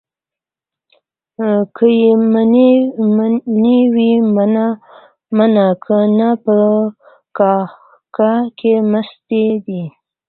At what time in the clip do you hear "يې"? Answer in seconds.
1.99-2.11